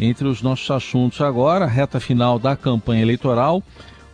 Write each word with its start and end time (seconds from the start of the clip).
entre 0.00 0.26
os 0.26 0.40
nossos 0.40 0.70
assuntos 0.70 1.20
agora, 1.20 1.66
reta 1.66 2.00
final 2.00 2.38
da 2.38 2.56
campanha 2.56 3.02
eleitoral, 3.02 3.62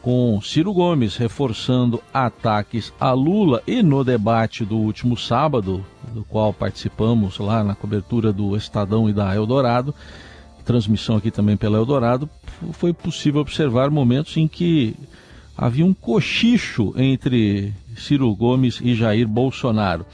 com 0.03 0.41
Ciro 0.41 0.73
Gomes 0.73 1.17
reforçando 1.17 2.03
ataques 2.13 2.93
a 2.99 3.13
Lula 3.13 3.63
e 3.67 3.85
no 3.85 4.03
debate 4.03 4.65
do 4.65 4.77
último 4.77 5.17
sábado, 5.17 5.87
do 6.13 6.25
qual 6.25 6.53
participamos 6.53 7.39
lá 7.39 7.63
na 7.63 7.77
cobertura 7.77 8.33
do 8.33 8.57
Estadão 8.57 9.09
e 9.09 9.13
da 9.13 9.35
Eldorado, 9.35 9.95
transmissão 10.65 11.17
aqui 11.17 11.31
também 11.31 11.57
pela 11.57 11.79
Eldorado, 11.79 12.29
foi 12.73 12.93
possível 12.93 13.41
observar 13.41 13.89
momentos 13.89 14.37
em 14.37 14.49
que 14.49 14.97
havia 15.57 15.87
um 15.87 15.95
cochicho 15.95 16.93
entre 16.97 17.73
Ciro 17.97 18.35
Gomes 18.35 18.81
e 18.83 18.93
Jair 18.93 19.29
Bolsonaro. 19.29 20.05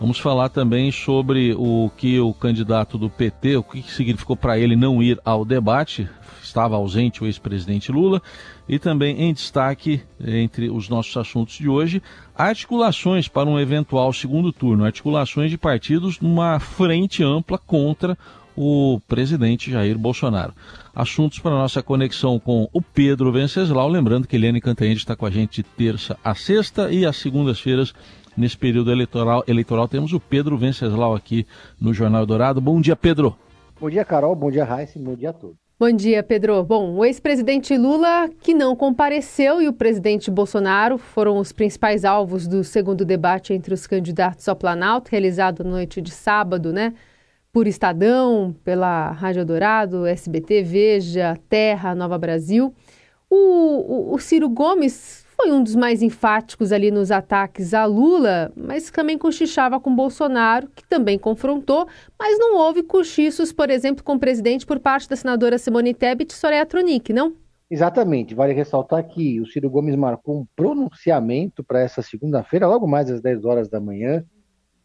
Vamos 0.00 0.20
falar 0.20 0.48
também 0.48 0.92
sobre 0.92 1.54
o 1.58 1.90
que 1.96 2.20
o 2.20 2.32
candidato 2.32 2.96
do 2.96 3.10
PT, 3.10 3.56
o 3.56 3.64
que 3.64 3.82
significou 3.82 4.36
para 4.36 4.56
ele 4.56 4.76
não 4.76 5.02
ir 5.02 5.18
ao 5.24 5.44
debate, 5.44 6.08
estava 6.40 6.76
ausente 6.76 7.24
o 7.24 7.26
ex-presidente 7.26 7.90
Lula, 7.90 8.22
e 8.68 8.78
também 8.78 9.20
em 9.20 9.34
destaque, 9.34 10.00
entre 10.24 10.70
os 10.70 10.88
nossos 10.88 11.16
assuntos 11.16 11.56
de 11.56 11.68
hoje, 11.68 12.00
articulações 12.36 13.26
para 13.26 13.48
um 13.48 13.58
eventual 13.58 14.12
segundo 14.12 14.52
turno, 14.52 14.84
articulações 14.84 15.50
de 15.50 15.58
partidos 15.58 16.20
numa 16.20 16.60
frente 16.60 17.24
ampla 17.24 17.58
contra 17.58 18.16
o 18.56 19.00
presidente 19.08 19.68
Jair 19.68 19.98
Bolsonaro. 19.98 20.54
Assuntos 20.94 21.40
para 21.40 21.50
nossa 21.50 21.82
conexão 21.82 22.38
com 22.38 22.68
o 22.72 22.80
Pedro 22.80 23.32
Venceslau, 23.32 23.88
lembrando 23.88 24.28
que 24.28 24.36
Eliane 24.36 24.60
Cantanhede 24.60 25.00
está 25.00 25.16
com 25.16 25.26
a 25.26 25.30
gente 25.30 25.56
de 25.56 25.62
terça 25.64 26.16
a 26.24 26.36
sexta 26.36 26.92
e 26.92 27.04
às 27.04 27.16
segundas-feiras 27.16 27.92
nesse 28.38 28.56
período 28.56 28.92
eleitoral, 28.92 29.42
eleitoral 29.48 29.88
temos 29.88 30.12
o 30.12 30.20
Pedro 30.20 30.56
Venceslau 30.56 31.14
aqui 31.14 31.44
no 31.80 31.92
Jornal 31.92 32.24
Dourado. 32.24 32.60
Bom 32.60 32.80
dia, 32.80 32.94
Pedro. 32.94 33.36
Bom 33.80 33.90
dia, 33.90 34.04
Carol. 34.04 34.34
Bom 34.36 34.50
dia, 34.50 34.64
Raíssa. 34.64 34.98
Bom 34.98 35.14
dia 35.14 35.30
a 35.30 35.32
todos. 35.32 35.56
Bom 35.80 35.92
dia, 35.92 36.22
Pedro. 36.22 36.62
Bom, 36.64 36.94
o 36.96 37.04
ex-presidente 37.04 37.76
Lula, 37.76 38.28
que 38.40 38.52
não 38.52 38.74
compareceu, 38.74 39.62
e 39.62 39.68
o 39.68 39.72
presidente 39.72 40.30
Bolsonaro 40.30 40.98
foram 40.98 41.38
os 41.38 41.52
principais 41.52 42.04
alvos 42.04 42.48
do 42.48 42.64
segundo 42.64 43.04
debate 43.04 43.52
entre 43.52 43.74
os 43.74 43.86
candidatos 43.86 44.48
ao 44.48 44.56
Planalto, 44.56 45.10
realizado 45.10 45.62
na 45.62 45.70
noite 45.70 46.00
de 46.00 46.10
sábado, 46.10 46.72
né? 46.72 46.94
Por 47.52 47.66
Estadão, 47.66 48.54
pela 48.64 49.10
Rádio 49.12 49.44
Dourado, 49.44 50.04
SBT, 50.06 50.62
Veja, 50.62 51.38
Terra, 51.48 51.94
Nova 51.94 52.18
Brasil. 52.18 52.74
O, 53.30 53.36
o, 53.36 54.14
o 54.14 54.18
Ciro 54.18 54.48
Gomes 54.48 55.27
foi 55.40 55.52
um 55.52 55.62
dos 55.62 55.76
mais 55.76 56.02
enfáticos 56.02 56.72
ali 56.72 56.90
nos 56.90 57.12
ataques 57.12 57.72
a 57.72 57.84
Lula, 57.84 58.50
mas 58.56 58.90
também 58.90 59.16
cochichava 59.16 59.78
com 59.78 59.94
Bolsonaro, 59.94 60.68
que 60.74 60.84
também 60.88 61.16
confrontou, 61.16 61.86
mas 62.18 62.36
não 62.40 62.56
houve 62.56 62.82
cochichos, 62.82 63.52
por 63.52 63.70
exemplo, 63.70 64.02
com 64.02 64.14
o 64.14 64.18
presidente 64.18 64.66
por 64.66 64.80
parte 64.80 65.08
da 65.08 65.14
senadora 65.14 65.56
Simone 65.56 65.94
Tebet 65.94 66.32
e 66.32 66.36
Soraya 66.36 66.66
Tronic, 66.66 67.12
não? 67.12 67.36
Exatamente. 67.70 68.34
Vale 68.34 68.52
ressaltar 68.52 69.06
que 69.06 69.40
o 69.40 69.46
Ciro 69.46 69.70
Gomes 69.70 69.94
marcou 69.94 70.40
um 70.40 70.46
pronunciamento 70.56 71.62
para 71.62 71.82
essa 71.82 72.02
segunda-feira, 72.02 72.66
logo 72.66 72.88
mais 72.88 73.08
às 73.08 73.20
10 73.20 73.44
horas 73.44 73.68
da 73.68 73.78
manhã. 73.78 74.24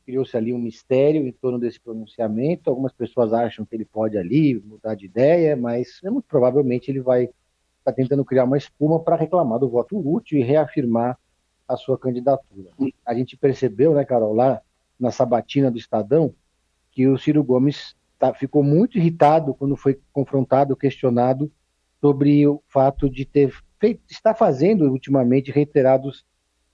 Criou-se 0.05 0.37
ali 0.37 0.53
um 0.53 0.59
mistério 0.59 1.25
em 1.25 1.31
torno 1.31 1.57
desse 1.57 1.79
pronunciamento. 1.79 2.69
Algumas 2.69 2.93
pessoas 2.93 3.33
acham 3.33 3.65
que 3.65 3.75
ele 3.75 3.85
pode 3.85 4.19
ali 4.19 4.61
mudar 4.63 4.93
de 4.93 5.05
ideia, 5.05 5.55
mas 5.55 5.99
é 6.03 6.11
muito 6.11 6.25
provavelmente 6.27 6.91
ele 6.91 7.01
vai 7.01 7.29
está 7.83 7.91
tentando 7.91 8.23
criar 8.23 8.45
uma 8.45 8.57
espuma 8.57 8.99
para 8.99 9.17
reclamar 9.17 9.59
do 9.59 9.69
voto 9.69 9.97
útil 9.97 10.39
e 10.39 10.43
reafirmar 10.43 11.19
a 11.67 11.75
sua 11.75 11.97
candidatura. 11.97 12.71
A 13.05 13.13
gente 13.13 13.35
percebeu, 13.35 13.93
né, 13.93 14.05
Carol, 14.05 14.33
lá 14.33 14.61
na 14.99 15.11
sabatina 15.11 15.69
do 15.69 15.77
Estadão, 15.77 16.33
que 16.91 17.07
o 17.07 17.17
Ciro 17.17 17.43
Gomes 17.43 17.95
tá, 18.17 18.33
ficou 18.33 18.63
muito 18.63 18.97
irritado 18.97 19.53
quando 19.53 19.75
foi 19.75 19.99
confrontado, 20.13 20.75
questionado 20.75 21.51
sobre 21.99 22.47
o 22.47 22.61
fato 22.67 23.09
de 23.09 23.25
ter 23.25 23.53
feito, 23.79 24.01
está 24.09 24.33
fazendo 24.33 24.89
ultimamente 24.89 25.51
reiterados 25.51 26.25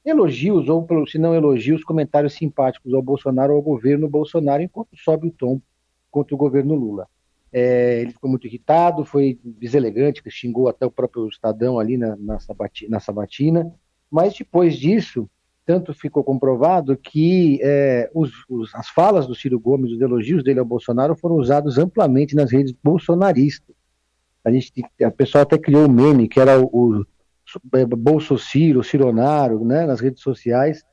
elogios, 0.05 0.69
ou 0.69 0.87
se 1.07 1.17
não 1.17 1.33
elogios, 1.33 1.83
comentários 1.83 2.33
simpáticos 2.33 2.93
ao 2.93 3.01
Bolsonaro 3.01 3.53
ou 3.53 3.57
ao 3.57 3.63
governo 3.63 4.07
Bolsonaro, 4.07 4.61
enquanto 4.61 4.95
sobe 4.95 5.27
o 5.27 5.31
tom 5.31 5.61
contra 6.11 6.35
o 6.35 6.37
governo 6.37 6.75
Lula. 6.75 7.07
É, 7.51 8.01
ele 8.01 8.11
ficou 8.11 8.29
muito 8.29 8.45
irritado, 8.45 9.03
foi 9.03 9.39
deselegante, 9.43 10.21
xingou 10.29 10.67
até 10.67 10.85
o 10.85 10.91
próprio 10.91 11.27
Estadão 11.27 11.79
ali 11.79 11.97
na, 11.97 12.15
na, 12.15 12.39
sabatina, 12.39 12.91
na 12.91 12.99
sabatina. 12.99 13.73
Mas 14.09 14.33
depois 14.35 14.75
disso, 14.75 15.29
tanto 15.65 15.93
ficou 15.93 16.23
comprovado 16.23 16.97
que 16.97 17.59
é, 17.61 18.09
os, 18.13 18.31
os, 18.49 18.73
as 18.73 18.89
falas 18.89 19.27
do 19.27 19.35
Ciro 19.35 19.59
Gomes, 19.59 19.91
os 19.91 20.01
elogios 20.01 20.43
dele 20.43 20.59
ao 20.59 20.65
Bolsonaro 20.65 21.15
foram 21.15 21.35
usados 21.35 21.77
amplamente 21.77 22.35
nas 22.35 22.51
redes 22.51 22.73
bolsonaristas. 22.83 23.75
A 24.43 24.51
gente, 24.51 24.71
a 25.03 25.11
pessoa 25.11 25.43
até 25.43 25.57
criou 25.57 25.85
um 25.85 25.91
meme 25.91 26.27
que 26.27 26.39
era 26.39 26.59
o, 26.59 27.01
o 27.01 27.05
é, 27.73 27.85
Bolso 27.85 28.37
Ciro, 28.37 28.83
Cironaro, 28.83 29.63
né, 29.65 29.85
nas 29.85 29.99
redes 29.99 30.21
sociais, 30.21 30.83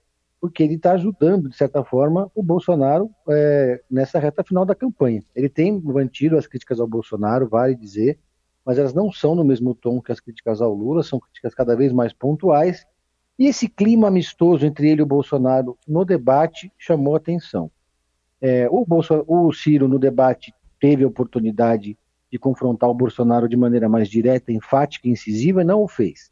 porque 0.47 0.63
ele 0.63 0.75
está 0.75 0.93
ajudando, 0.93 1.49
de 1.49 1.57
certa 1.57 1.83
forma, 1.83 2.31
o 2.33 2.41
Bolsonaro 2.41 3.11
é, 3.29 3.83
nessa 3.91 4.19
reta 4.19 4.45
final 4.45 4.65
da 4.65 4.77
campanha. 4.77 5.23
Ele 5.35 5.49
tem 5.49 5.81
mantido 5.81 6.39
as 6.39 6.47
críticas 6.47 6.79
ao 6.79 6.87
Bolsonaro, 6.87 7.49
vale 7.49 7.75
dizer, 7.75 8.19
mas 8.65 8.79
elas 8.79 8.95
não 8.95 9.11
são 9.11 9.35
no 9.35 9.45
mesmo 9.45 9.75
tom 9.75 10.01
que 10.01 10.13
as 10.13 10.21
críticas 10.21 10.63
ao 10.63 10.73
Lula, 10.73 11.03
são 11.03 11.19
críticas 11.19 11.53
cada 11.53 11.75
vez 11.75 11.93
mais 11.93 12.13
pontuais. 12.13 12.87
E 13.37 13.47
esse 13.47 13.69
clima 13.69 14.07
amistoso 14.07 14.65
entre 14.65 14.89
ele 14.89 15.01
e 15.01 15.03
o 15.03 15.07
Bolsonaro 15.07 15.77
no 15.87 16.05
debate 16.05 16.73
chamou 16.79 17.17
atenção. 17.17 17.69
É, 18.41 18.69
o, 18.71 18.87
o 19.27 19.53
Ciro, 19.53 19.89
no 19.89 19.99
debate, 19.99 20.55
teve 20.79 21.03
a 21.03 21.09
oportunidade 21.09 21.99
de 22.31 22.39
confrontar 22.39 22.89
o 22.89 22.95
Bolsonaro 22.95 23.49
de 23.49 23.57
maneira 23.57 23.89
mais 23.89 24.09
direta, 24.09 24.53
enfática 24.53 25.09
e 25.09 25.11
incisiva, 25.11 25.63
e 25.63 25.65
não 25.65 25.83
o 25.83 25.89
fez 25.89 26.31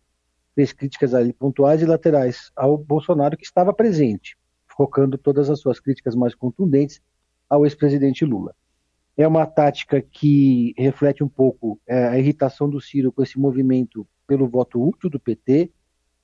fez 0.55 0.73
críticas 0.73 1.15
ali 1.15 1.33
pontuais 1.33 1.83
e 1.83 1.87
laterais 1.87 2.51
ao 2.55 2.79
Bolsonaro, 2.79 3.37
que 3.37 3.45
estava 3.45 3.73
presente, 3.73 4.37
focando 4.67 5.19
todas 5.19 5.51
as 5.51 5.61
suas 5.61 5.81
críticas 5.81 6.15
mais 6.15 6.35
contundentes 6.35 7.01
ao 7.49 7.65
ex-presidente 7.65 8.25
Lula. 8.25 8.55
É 9.17 9.27
uma 9.27 9.47
tática 9.47 10.01
que 10.01 10.75
reflete 10.77 11.23
um 11.23 11.29
pouco 11.29 11.81
é, 11.87 12.09
a 12.09 12.19
irritação 12.19 12.69
do 12.69 12.81
Ciro 12.81 13.13
com 13.13 13.23
esse 13.23 13.39
movimento 13.39 14.07
pelo 14.27 14.49
voto 14.49 14.83
útil 14.83 15.09
do 15.09 15.21
PT. 15.21 15.71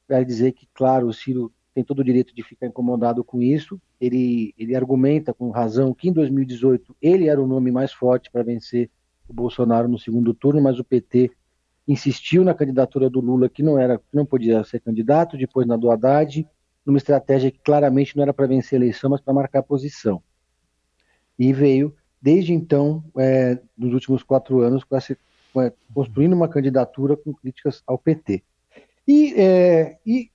Vai 0.08 0.24
dizer 0.24 0.52
que, 0.52 0.66
claro, 0.74 1.06
o 1.06 1.12
Ciro 1.12 1.52
tem 1.72 1.84
todo 1.84 2.00
o 2.00 2.04
direito 2.04 2.34
de 2.34 2.42
ficar 2.42 2.66
incomodado 2.66 3.22
com 3.22 3.40
isso. 3.40 3.80
Ele, 4.00 4.52
ele 4.58 4.74
argumenta 4.74 5.32
com 5.32 5.50
razão 5.50 5.94
que 5.94 6.08
em 6.08 6.12
2018 6.12 6.96
ele 7.00 7.28
era 7.28 7.40
o 7.40 7.46
nome 7.46 7.70
mais 7.70 7.92
forte 7.92 8.30
para 8.30 8.42
vencer 8.42 8.90
o 9.28 9.32
Bolsonaro 9.32 9.88
no 9.88 9.98
segundo 9.98 10.34
turno, 10.34 10.60
mas 10.60 10.80
o 10.80 10.84
PT 10.84 11.30
insistiu 11.86 12.44
na 12.44 12.54
candidatura 12.54 13.10
do 13.10 13.20
Lula, 13.20 13.48
que 13.48 13.62
não 13.62 13.78
era, 13.78 14.00
não 14.12 14.24
podia 14.24 14.62
ser 14.64 14.80
candidato, 14.80 15.36
depois 15.36 15.66
na 15.66 15.76
do 15.76 15.90
Haddad, 15.90 16.46
numa 16.84 16.98
estratégia 16.98 17.50
que 17.50 17.58
claramente 17.58 18.16
não 18.16 18.22
era 18.22 18.32
para 18.32 18.46
vencer 18.46 18.76
a 18.76 18.82
eleição, 18.82 19.10
mas 19.10 19.20
para 19.20 19.34
marcar 19.34 19.62
posição. 19.62 20.22
E 21.38 21.52
veio, 21.52 21.94
desde 22.20 22.52
então, 22.52 23.04
é, 23.18 23.58
nos 23.76 23.92
últimos 23.92 24.22
quatro 24.22 24.60
anos, 24.60 24.84
com 24.84 24.96
essa, 24.96 25.16
construindo 25.92 26.34
uma 26.34 26.48
candidatura 26.48 27.16
com 27.16 27.32
críticas 27.34 27.82
ao 27.86 27.98
PT. 27.98 28.42
E, 29.06 29.34
é, 29.36 29.98
e 30.06 30.30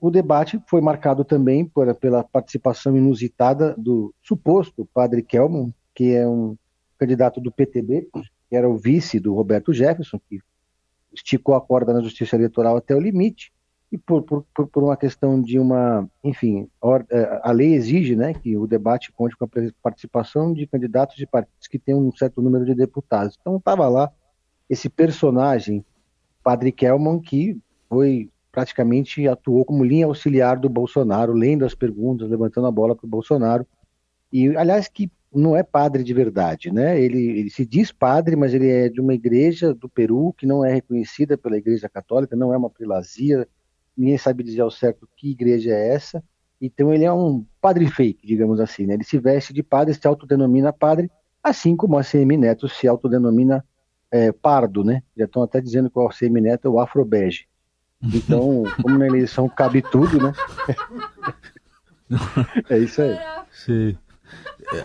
o 0.00 0.10
debate 0.10 0.60
foi 0.66 0.80
marcado 0.80 1.24
também 1.24 1.64
por, 1.64 1.92
pela 1.94 2.22
participação 2.22 2.96
inusitada 2.96 3.74
do 3.78 4.14
suposto 4.22 4.88
padre 4.92 5.22
Kelman, 5.22 5.74
que 5.94 6.14
é 6.14 6.26
um 6.26 6.56
candidato 6.98 7.40
do 7.40 7.50
PTB, 7.50 8.08
que 8.48 8.56
era 8.56 8.68
o 8.68 8.76
vice 8.76 9.18
do 9.18 9.34
Roberto 9.34 9.72
Jefferson, 9.72 10.20
que 10.28 10.40
esticou 11.18 11.54
a 11.54 11.60
corda 11.60 11.92
na 11.92 12.00
justiça 12.00 12.36
eleitoral 12.36 12.76
até 12.76 12.94
o 12.94 13.00
limite 13.00 13.52
e 13.90 13.96
por, 13.96 14.22
por, 14.22 14.44
por 14.66 14.82
uma 14.82 14.96
questão 14.96 15.40
de 15.40 15.58
uma, 15.58 16.08
enfim, 16.22 16.68
é, 17.10 17.40
a 17.42 17.50
lei 17.52 17.74
exige 17.74 18.14
né, 18.14 18.34
que 18.34 18.56
o 18.56 18.66
debate 18.66 19.10
conte 19.12 19.36
com 19.36 19.46
a 19.46 19.48
participação 19.82 20.52
de 20.52 20.66
candidatos 20.66 21.16
de 21.16 21.26
partidos 21.26 21.66
que 21.66 21.78
têm 21.78 21.94
um 21.94 22.14
certo 22.14 22.42
número 22.42 22.66
de 22.66 22.74
deputados. 22.74 23.36
Então 23.40 23.56
estava 23.56 23.88
lá 23.88 24.12
esse 24.68 24.90
personagem, 24.90 25.84
Padre 26.42 26.70
Kelman, 26.70 27.18
que 27.20 27.58
foi 27.88 28.30
praticamente 28.52 29.26
atuou 29.26 29.64
como 29.64 29.84
linha 29.84 30.06
auxiliar 30.06 30.58
do 30.58 30.68
Bolsonaro, 30.68 31.32
lendo 31.32 31.64
as 31.64 31.74
perguntas, 31.74 32.28
levantando 32.28 32.66
a 32.66 32.72
bola 32.72 32.94
para 32.94 33.06
o 33.06 33.08
Bolsonaro. 33.08 33.66
E, 34.30 34.54
aliás, 34.56 34.88
que 34.88 35.10
não 35.32 35.56
é 35.56 35.62
padre 35.62 36.02
de 36.02 36.14
verdade, 36.14 36.72
né? 36.72 37.00
Ele, 37.00 37.38
ele, 37.38 37.50
se 37.50 37.64
diz 37.66 37.92
padre, 37.92 38.34
mas 38.34 38.54
ele 38.54 38.68
é 38.68 38.88
de 38.88 39.00
uma 39.00 39.14
igreja 39.14 39.74
do 39.74 39.88
Peru 39.88 40.34
que 40.36 40.46
não 40.46 40.64
é 40.64 40.72
reconhecida 40.72 41.36
pela 41.36 41.58
Igreja 41.58 41.88
Católica, 41.88 42.34
não 42.34 42.52
é 42.52 42.56
uma 42.56 42.70
prelazia, 42.70 43.46
ninguém 43.96 44.16
sabe 44.16 44.42
dizer 44.42 44.62
ao 44.62 44.70
certo 44.70 45.08
que 45.16 45.30
igreja 45.30 45.70
é 45.70 45.94
essa. 45.94 46.22
Então 46.60 46.92
ele 46.92 47.04
é 47.04 47.12
um 47.12 47.44
padre 47.60 47.86
fake, 47.88 48.26
digamos 48.26 48.58
assim, 48.58 48.86
né? 48.86 48.94
Ele 48.94 49.04
se 49.04 49.18
veste 49.18 49.52
de 49.52 49.62
padre, 49.62 49.94
se 49.94 50.06
autodenomina 50.06 50.72
padre, 50.72 51.10
assim 51.42 51.76
como 51.76 51.98
a 51.98 52.02
CM 52.02 52.36
Neto 52.36 52.68
se 52.68 52.88
autodenomina 52.88 53.64
é, 54.10 54.32
pardo, 54.32 54.82
né? 54.82 55.02
Já 55.16 55.26
estão 55.26 55.42
até 55.42 55.60
dizendo 55.60 55.90
que 55.90 55.98
o 55.98 56.08
CM 56.08 56.40
Neto 56.40 56.66
é 56.66 56.70
o 56.70 56.80
afrobege. 56.80 57.46
Então, 58.02 58.62
como 58.82 58.98
na 58.98 59.06
eleição 59.06 59.48
cabe 59.48 59.82
tudo, 59.82 60.18
né? 60.20 60.32
é 62.70 62.78
isso 62.78 63.02
aí. 63.02 63.18
Sim. 63.50 63.98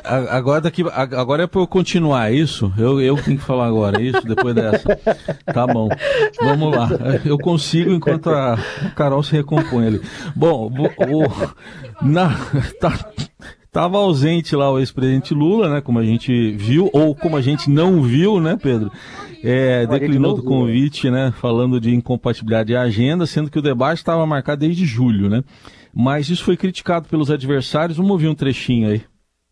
Agora, 0.05 0.61
daqui, 0.61 0.83
agora 0.93 1.43
é 1.43 1.47
para 1.47 1.59
eu 1.59 1.67
continuar 1.67 2.31
isso? 2.33 2.71
Eu, 2.77 3.01
eu 3.01 3.15
tenho 3.15 3.37
que 3.37 3.43
falar 3.43 3.67
agora, 3.67 4.01
isso? 4.01 4.25
Depois 4.25 4.55
dessa. 4.55 4.95
Tá 5.45 5.67
bom. 5.67 5.89
Vamos 6.41 6.75
lá. 6.75 6.89
Eu 7.25 7.37
consigo 7.37 7.91
enquanto 7.91 8.29
a 8.29 8.57
Carol 8.95 9.21
se 9.23 9.33
recompõe 9.33 9.87
ali. 9.87 10.01
Bom, 10.35 10.71
o, 10.71 12.05
na, 12.05 12.29
tá, 12.79 12.97
Estava 13.73 13.97
ausente 13.97 14.55
lá 14.55 14.71
o 14.71 14.77
ex-presidente 14.77 15.33
Lula, 15.33 15.67
né? 15.67 15.81
Como 15.81 15.97
a 15.97 16.03
gente 16.03 16.51
viu, 16.51 16.91
ou 16.93 17.15
como 17.15 17.35
a 17.35 17.41
gente 17.41 17.71
não 17.71 18.03
viu, 18.03 18.39
né, 18.39 18.55
Pedro? 18.55 18.91
É, 19.43 19.87
declinou 19.87 20.35
do 20.35 20.43
convite, 20.43 21.09
né? 21.09 21.33
Falando 21.41 21.81
de 21.81 21.91
incompatibilidade 21.91 22.67
de 22.67 22.75
agenda, 22.75 23.25
sendo 23.25 23.49
que 23.49 23.57
o 23.57 23.63
debate 23.63 23.97
estava 23.97 24.23
marcado 24.27 24.59
desde 24.59 24.85
julho, 24.85 25.27
né? 25.27 25.43
Mas 25.91 26.29
isso 26.29 26.43
foi 26.43 26.55
criticado 26.55 27.09
pelos 27.09 27.31
adversários. 27.31 27.97
Vamos 27.97 28.11
ouvir 28.11 28.27
um 28.27 28.35
trechinho 28.35 28.89
aí. 28.89 29.01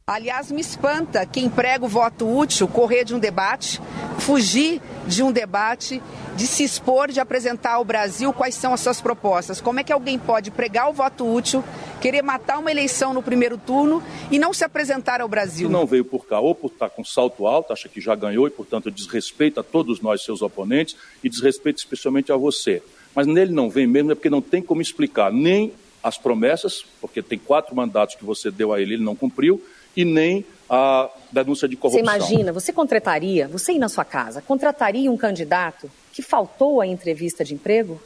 Aliás, 0.07 0.51
me 0.51 0.59
espanta 0.59 1.25
quem 1.27 1.48
prega 1.48 1.86
o 1.86 1.88
voto 1.88 2.27
útil 2.27 2.68
correr 2.68 3.06
de 3.06 3.13
um 3.13 3.19
debate, 3.19 3.80
fugir 4.18 4.81
de 5.07 5.21
um 5.21 5.31
debate, 5.31 6.01
de 6.36 6.48
se 6.48 6.63
expor, 6.63 7.09
de 7.12 7.19
apresentar 7.19 7.74
ao 7.74 7.86
Brasil 7.86 8.33
quais 8.33 8.56
são 8.56 8.74
as 8.74 8.80
suas 8.80 9.00
propostas. 9.00 9.62
Como 9.62 9.80
é 9.80 9.83
que 9.83 9.94
alguém 9.94 10.18
pode 10.18 10.50
pregar 10.50 10.89
o 10.89 10.94
voto 10.94 11.31
útil, 11.31 11.63
querer 12.01 12.24
matar 12.24 12.57
uma 12.57 12.71
eleição 12.71 13.13
no 13.13 13.21
primeiro 13.21 13.59
turno 13.59 14.03
e 14.31 14.39
não 14.39 14.53
se 14.53 14.63
apresentar 14.63 15.21
ao 15.21 15.27
Brasil? 15.30 15.69
Não 15.69 15.86
veio 15.86 16.04
por 16.04 16.25
cá 16.25 16.39
ou 16.39 16.56
por 16.56 16.71
estar 16.71 16.89
com 16.89 17.06
salto 17.06 17.45
alto, 17.45 17.71
acha 17.71 17.88
que 17.88 18.01
já 18.01 18.15
ganhou 18.15 18.47
e, 18.47 18.51
portanto, 18.51 18.89
desrespeita 18.89 19.63
todos 19.63 20.01
nós, 20.01 20.24
seus 20.24 20.42
oponentes, 20.42 20.95
e 21.24 21.30
desrespeita 21.30 21.80
especialmente 21.80 22.31
a 22.31 22.36
você. 22.36 22.81
Mas 23.15 23.27
nele 23.27 23.54
não 23.54 23.69
vem 23.69 23.86
mesmo, 23.86 24.12
é 24.12 24.15
porque 24.15 24.31
não 24.31 24.42
tem 24.42 24.63
como 24.63 24.81
explicar 24.81 25.31
nem 25.31 25.74
as 26.04 26.18
promessas, 26.18 26.83
porque 27.00 27.21
tem 27.21 27.38
quatro 27.38 27.75
mandatos 27.75 28.15
que 28.15 28.25
você 28.25 28.50
deu 28.50 28.74
a 28.74 28.81
ele, 28.81 28.95
ele 28.95 29.04
não 29.04 29.15
cumpriu, 29.15 29.62
e 29.95 30.05
nem 30.05 30.45
a 30.69 31.09
denúncia 31.31 31.67
de 31.67 31.75
corrupção. 31.75 32.03
Você 32.03 32.17
imagina, 32.17 32.53
você 32.53 32.71
contrataria, 32.71 33.47
você 33.47 33.73
ir 33.73 33.79
na 33.79 33.89
sua 33.89 34.05
casa, 34.05 34.41
contrataria 34.41 35.11
um 35.11 35.17
candidato 35.17 35.91
que 36.13 36.21
faltou 36.21 36.79
à 36.79 36.88
entrevista 36.88 37.43
de 37.43 37.53
emprego? 37.53 38.01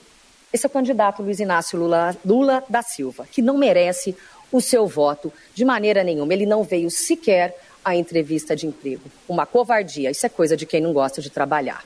Esse 0.52 0.66
é 0.66 0.68
o 0.68 0.72
candidato 0.72 1.22
Luiz 1.22 1.40
Inácio 1.40 1.78
Lula, 1.78 2.16
Lula 2.26 2.64
da 2.70 2.82
Silva, 2.82 3.28
que 3.30 3.42
não 3.42 3.58
merece 3.58 4.16
o 4.52 4.62
seu 4.62 4.88
voto 4.88 5.32
de 5.54 5.66
maneira 5.66 6.04
nenhuma. 6.04 6.34
Ele 6.34 6.46
não 6.46 6.64
veio 6.64 6.90
sequer 6.90 7.56
à 7.84 7.96
entrevista 7.96 8.56
de 8.56 8.66
emprego. 8.66 9.04
Uma 9.28 9.46
covardia, 9.46 10.10
isso 10.10 10.26
é 10.26 10.30
coisa 10.30 10.56
de 10.56 10.66
quem 10.66 10.82
não 10.82 10.94
gosta 10.94 11.22
de 11.22 11.30
trabalhar. 11.30 11.84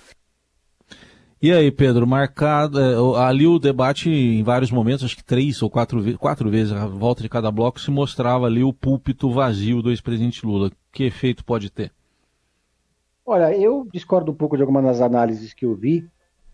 E 1.42 1.54
aí, 1.54 1.72
Pedro, 1.72 2.06
marcado 2.06 2.78
é, 2.78 3.24
ali 3.24 3.48
o 3.48 3.60
debate 3.60 4.10
em 4.10 4.44
vários 4.44 4.72
momentos, 4.72 5.06
acho 5.06 5.16
que 5.16 5.24
três 5.24 5.62
ou 5.62 5.70
quatro, 5.70 6.18
quatro 6.18 6.50
vezes 6.50 6.74
a 6.74 6.86
volta 6.86 7.22
de 7.22 7.30
cada 7.30 7.50
bloco 7.50 7.80
se 7.80 7.90
mostrava 7.90 8.46
ali 8.46 8.62
o 8.62 8.74
púlpito 8.74 9.32
vazio 9.32 9.82
do 9.82 9.90
ex-presidente 9.90 10.46
Lula. 10.46 10.70
Que 10.92 11.06
efeito 11.06 11.46
pode 11.46 11.70
ter? 11.70 11.94
Olha, 13.26 13.56
eu 13.56 13.88
discordo 13.94 14.34
um 14.34 14.36
pouco 14.36 14.58
de 14.58 14.64
algumas 14.64 14.84
das 14.84 15.02
análises 15.02 15.54
que 15.54 15.66
eu 15.66 15.76
vi. 15.76 16.06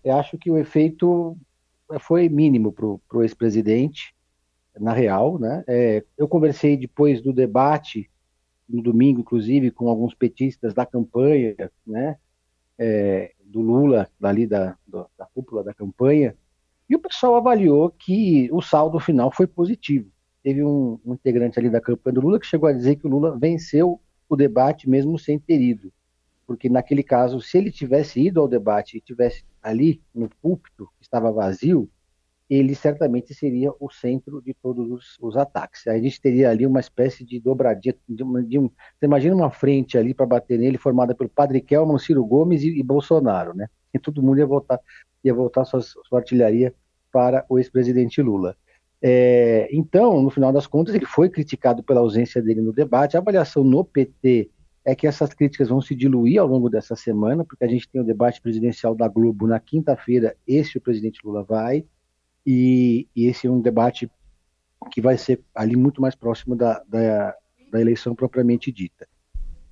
Eu 0.04 0.18
acho 0.18 0.38
que 0.38 0.52
o 0.52 0.58
efeito 0.58 1.36
foi 2.02 2.30
mínimo 2.30 2.72
para 2.72 2.86
o 2.86 3.24
ex-presidente, 3.24 4.14
na 4.80 4.94
real, 4.94 5.40
né? 5.40 5.64
É, 5.68 6.04
eu 6.16 6.28
conversei 6.28 6.78
depois 6.78 7.22
do 7.22 7.34
debate, 7.34 8.08
no 8.70 8.84
domingo, 8.84 9.22
inclusive, 9.22 9.72
com 9.72 9.90
alguns 9.90 10.14
petistas 10.14 10.76
da 10.76 10.86
campanha, 10.86 11.56
né? 11.88 12.18
É, 12.77 13.33
do 13.44 13.62
Lula, 13.62 14.10
dali 14.19 14.45
da, 14.45 14.77
da 14.88 15.25
cúpula 15.33 15.63
da 15.63 15.74
campanha, 15.74 16.36
e 16.89 16.95
o 16.95 17.00
pessoal 17.00 17.36
avaliou 17.36 17.89
que 17.89 18.50
o 18.51 18.62
saldo 18.62 19.00
final 19.00 19.31
foi 19.31 19.48
positivo. 19.48 20.10
Teve 20.44 20.63
um, 20.63 21.00
um, 21.04 21.13
integrante 21.13 21.57
ali 21.57 21.69
da 21.69 21.81
campanha 21.81 22.13
do 22.13 22.22
Lula 22.22 22.39
que 22.39 22.45
chegou 22.45 22.69
a 22.69 22.74
dizer 22.74 22.98
que 22.98 23.07
o 23.07 23.10
Lula 23.10 23.38
venceu 23.38 24.00
o 24.30 24.36
debate 24.36 24.88
mesmo 24.88 25.18
sem 25.18 25.39
ter 25.39 25.60
ido. 25.60 25.92
Porque 26.45 26.69
naquele 26.69 27.01
caso, 27.01 27.42
se 27.42 27.57
ele 27.57 27.72
tivesse 27.72 28.22
ido 28.22 28.39
ao 28.39 28.48
debate 28.48 28.98
e 28.98 29.01
tivesse 29.01 29.44
ali 29.62 30.00
no 30.13 30.30
púlpito, 30.42 30.88
que 31.00 31.04
estava 31.04 31.31
vazio, 31.31 31.89
ele 32.50 32.75
certamente 32.75 33.33
seria 33.33 33.71
o 33.80 33.89
centro 33.89 34.42
de 34.42 34.53
todos 34.53 34.92
os, 34.92 35.18
os 35.19 35.36
ataques. 35.36 35.88
A 35.88 35.97
gente 35.97 36.21
teria 36.21 36.50
ali 36.50 36.65
uma 36.65 36.80
espécie 36.80 37.25
de 37.25 37.39
dobradinha, 37.39 37.95
de, 38.07 38.24
de 38.47 38.59
um, 38.59 38.68
você 38.68 39.06
imagina 39.06 39.36
uma 39.36 39.50
frente 39.50 39.97
ali 39.97 40.13
para 40.13 40.25
bater 40.25 40.59
nele, 40.59 40.77
formada 40.77 41.15
pelo 41.15 41.30
Padre 41.30 41.59
Kelman, 41.59 41.97
Ciro 41.97 42.24
Gomes 42.24 42.62
e, 42.62 42.80
e, 42.80 42.83
Bolsonaro, 42.83 43.56
né? 43.56 43.68
E 43.94 43.97
todo 43.97 44.21
mundo 44.21 44.38
ia 44.38 44.45
voltar, 44.45 44.80
ia 45.24 45.33
voltar 45.33 45.65
sua, 45.65 45.81
sua 45.81 46.19
artilharia 46.19 46.74
para 47.12 47.45
o 47.50 47.57
ex-presidente 47.57 48.21
Lula. 48.21 48.56
É, 49.01 49.68
então, 49.71 50.21
no 50.21 50.30
final 50.30 50.53
das 50.53 50.68
contas, 50.68 50.94
ele 50.94 51.06
foi 51.06 51.30
criticado 51.30 51.81
pela 51.83 52.01
ausência 52.01 52.41
dele 52.41 52.62
no 52.62 52.74
debate. 52.74 53.18
A 53.18 53.19
avaliação 53.19 53.63
no 53.63 53.83
PT 53.83 54.51
é 54.83 54.94
que 54.94 55.07
essas 55.07 55.33
críticas 55.33 55.69
vão 55.69 55.81
se 55.81 55.95
diluir 55.95 56.39
ao 56.39 56.48
longo 56.48 56.69
dessa 56.69 56.95
semana, 56.95 57.44
porque 57.44 57.63
a 57.63 57.68
gente 57.68 57.89
tem 57.89 58.00
o 58.00 58.06
debate 58.06 58.39
presidencial 58.39 58.94
da 58.94 59.07
Globo 59.07 59.48
na 59.48 59.59
quinta-feira, 59.59 60.36
esse 60.48 60.77
o 60.77 60.81
presidente 60.81 61.19
Lula 61.24 61.44
vai 61.44 61.83
e, 62.45 63.07
e, 63.15 63.25
esse 63.25 63.47
é 63.47 63.51
um 63.51 63.62
debate 63.62 64.09
que 64.92 65.01
vai 65.01 65.18
ser 65.18 65.42
ali 65.53 65.75
muito 65.75 66.01
mais 66.01 66.15
próximo 66.15 66.56
da, 66.56 66.83
da, 66.88 67.36
da 67.71 67.81
eleição 67.81 68.13
propriamente 68.15 68.71
dita. 68.71 69.07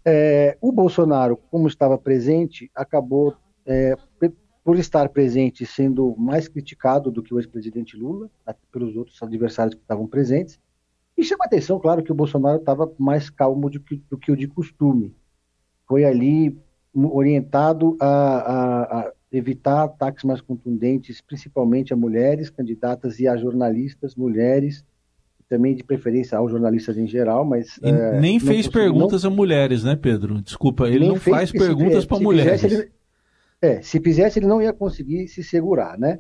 É, 0.06 0.58
o 0.60 0.72
Bolsonaro, 0.72 1.38
como 1.38 1.68
estava 1.68 1.98
presente, 1.98 2.70
acabou, 2.76 3.36
é, 3.66 3.96
por 4.64 4.78
estar 4.78 5.10
presente, 5.10 5.66
sendo 5.66 6.16
mais 6.18 6.48
criticado 6.48 7.12
do 7.12 7.22
que 7.22 7.34
o 7.34 7.40
ex-presidente 7.40 7.98
Lula, 7.98 8.30
pelos 8.72 8.96
outros 8.96 9.22
adversários 9.22 9.76
que 9.76 9.82
estavam 9.82 10.08
presentes. 10.08 10.60
E 11.18 11.24
chama 11.24 11.46
atenção, 11.46 11.80
claro, 11.80 12.02
que 12.02 12.12
o 12.12 12.16
Bolsonaro 12.16 12.60
estava 12.60 12.92
mais 12.98 13.30
calmo 13.30 13.70
do 13.70 13.80
que, 13.80 14.02
do 14.10 14.18
que 14.18 14.32
o 14.32 14.38
de 14.38 14.48
costume. 14.48 15.16
Foi 15.86 16.06
ali 16.06 16.58
orientado 16.96 17.98
a, 18.00 18.08
a, 18.08 19.00
a 19.00 19.14
evitar 19.34 19.84
ataques 19.84 20.24
mais 20.24 20.40
contundentes, 20.40 21.20
principalmente 21.20 21.92
a 21.92 21.96
mulheres 21.96 22.50
candidatas 22.50 23.20
e 23.20 23.28
a 23.28 23.36
jornalistas 23.36 24.16
mulheres, 24.16 24.86
também 25.50 25.76
de 25.76 25.84
preferência 25.84 26.38
aos 26.38 26.52
jornalistas 26.52 26.98
em 26.98 27.08
geral, 27.08 27.44
mas... 27.44 27.80
É, 27.82 28.20
nem 28.20 28.40
fez 28.40 28.68
perguntas 28.68 29.24
não... 29.24 29.32
a 29.32 29.34
mulheres, 29.34 29.84
né, 29.84 29.96
Pedro? 29.96 30.42
Desculpa, 30.42 30.88
ele 30.88 31.00
nem 31.00 31.10
não 31.10 31.16
faz 31.16 31.52
perguntas 31.52 32.06
para 32.06 32.20
mulheres. 32.20 32.62
Fizesse, 32.62 32.82
ele... 32.82 32.92
É, 33.62 33.82
se 33.82 34.00
fizesse, 34.00 34.40
ele 34.40 34.48
não 34.48 34.62
ia 34.62 34.74
conseguir 34.74 35.28
se 35.28 35.44
segurar, 35.44 35.98
né? 35.98 36.20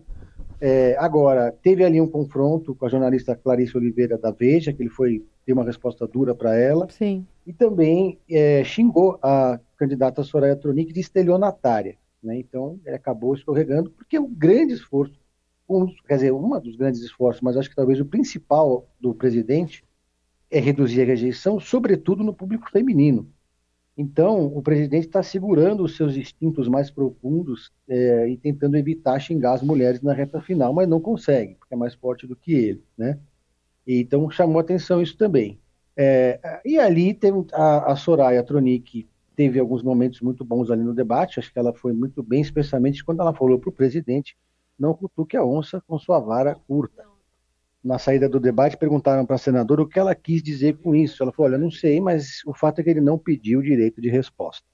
É, 0.60 0.96
agora, 0.98 1.52
teve 1.52 1.84
ali 1.84 2.00
um 2.00 2.08
confronto 2.08 2.74
com 2.74 2.86
a 2.86 2.90
jornalista 2.90 3.36
Clarice 3.36 3.78
Oliveira 3.78 4.18
da 4.18 4.32
Veja, 4.32 4.72
que 4.72 4.82
ele 4.82 4.90
foi 4.90 5.24
deu 5.46 5.56
uma 5.56 5.66
resposta 5.66 6.08
dura 6.08 6.34
para 6.34 6.58
ela. 6.58 6.88
Sim. 6.90 7.26
E 7.46 7.52
também 7.52 8.18
é, 8.30 8.64
xingou 8.64 9.20
a 9.22 9.60
candidata 9.78 10.24
Soraya 10.24 10.56
Tronic 10.56 10.94
de 10.94 11.02
estelionatária. 11.02 11.98
Né? 12.24 12.38
Então, 12.38 12.80
ele 12.86 12.96
acabou 12.96 13.36
escorregando, 13.36 13.90
porque 13.92 14.18
o 14.18 14.28
grande 14.28 14.74
esforço, 14.74 15.20
um, 15.68 15.86
quer 16.08 16.16
dizer, 16.16 16.32
um 16.32 16.60
dos 16.60 16.76
grandes 16.76 17.02
esforços, 17.02 17.42
mas 17.42 17.58
acho 17.58 17.70
que 17.70 17.76
talvez 17.76 18.00
o 18.00 18.06
principal 18.06 18.88
do 19.00 19.14
presidente 19.14 19.84
é 20.50 20.60
reduzir 20.60 21.02
a 21.02 21.06
rejeição, 21.06 21.60
sobretudo 21.60 22.24
no 22.24 22.34
público 22.34 22.70
feminino. 22.72 23.30
Então, 23.96 24.48
o 24.48 24.62
presidente 24.62 25.06
está 25.06 25.22
segurando 25.22 25.84
os 25.84 25.96
seus 25.96 26.16
instintos 26.16 26.68
mais 26.68 26.90
profundos 26.90 27.72
é, 27.88 28.28
e 28.28 28.38
tentando 28.38 28.76
evitar 28.76 29.20
xingar 29.20 29.54
as 29.54 29.62
mulheres 29.62 30.02
na 30.02 30.14
reta 30.14 30.42
final, 30.42 30.74
mas 30.74 30.88
não 30.88 31.00
consegue, 31.00 31.56
porque 31.56 31.74
é 31.74 31.78
mais 31.78 31.94
forte 31.94 32.26
do 32.26 32.36
que 32.36 32.54
ele, 32.54 32.84
né? 32.98 33.20
E, 33.86 34.00
então, 34.00 34.30
chamou 34.32 34.60
atenção 34.60 35.02
isso 35.02 35.16
também. 35.18 35.60
É, 35.96 36.40
e 36.66 36.80
ali 36.80 37.14
tem 37.14 37.32
a, 37.54 37.92
a 37.92 37.96
Soraya 37.96 38.44
Tronic 38.44 39.08
teve 39.36 39.60
alguns 39.60 39.84
momentos 39.84 40.22
muito 40.22 40.44
bons 40.44 40.70
ali 40.70 40.84
no 40.84 40.94
debate, 40.94 41.40
acho 41.40 41.52
que 41.52 41.60
ela 41.60 41.74
foi 41.74 41.94
muito 41.94 42.22
bem, 42.24 42.42
especialmente 42.42 43.04
quando 43.04 43.22
ela 43.22 43.34
falou 43.34 43.60
para 43.60 43.70
o 43.70 43.74
presidente 43.74 44.36
não 44.78 44.94
cutuque 44.94 45.38
a 45.38 45.44
onça 45.44 45.82
com 45.88 45.98
sua 46.00 46.20
vara 46.20 46.56
curta. 46.56 47.04
Na 47.84 48.00
saída 48.00 48.30
do 48.30 48.40
debate, 48.40 48.78
perguntaram 48.78 49.26
para 49.26 49.36
a 49.36 49.40
senadora 49.40 49.82
o 49.82 49.88
que 49.88 50.00
ela 50.00 50.16
quis 50.16 50.42
dizer 50.42 50.78
com 50.78 50.96
isso. 50.96 51.22
Ela 51.22 51.34
falou: 51.34 51.52
Olha, 51.52 51.58
não 51.58 51.70
sei, 51.70 52.00
mas 52.00 52.42
o 52.46 52.54
fato 52.54 52.80
é 52.80 52.84
que 52.84 52.90
ele 52.90 53.02
não 53.02 53.18
pediu 53.18 53.60
o 53.60 53.64
direito 53.64 54.02
de 54.02 54.10
resposta. 54.10 54.66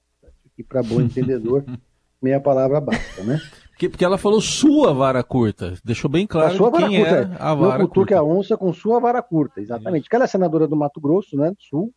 E 0.56 0.62
para 0.62 0.82
bom 0.82 1.00
entendedor, 1.00 1.64
meia 2.22 2.40
palavra 2.40 2.80
basta, 2.80 3.22
né? 3.24 3.40
Porque 3.88 4.04
ela 4.04 4.18
falou 4.18 4.42
sua 4.42 4.92
vara 4.92 5.22
curta, 5.24 5.74
deixou 5.82 6.10
bem 6.10 6.26
claro 6.26 6.66
a 6.66 6.72
quem 6.72 6.98
curta, 6.98 7.14
é 7.16 7.36
a 7.38 7.54
vara 7.54 7.78
não 7.78 7.88
cutuque 7.88 8.12
curta. 8.12 8.18
a 8.18 8.22
onça 8.22 8.56
com 8.56 8.72
sua 8.74 9.00
vara 9.00 9.22
curta, 9.22 9.60
exatamente. 9.60 10.02
Porque 10.02 10.16
ela 10.16 10.26
é 10.26 10.28
senadora 10.28 10.68
do 10.68 10.76
Mato 10.76 11.00
Grosso, 11.00 11.34
né, 11.34 11.50
do 11.50 11.62
Sul, 11.62 11.92